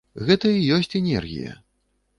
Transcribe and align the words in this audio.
Гэта 0.29 0.53
і 0.61 0.63
ёсць 0.79 0.91
энергія. 1.03 1.57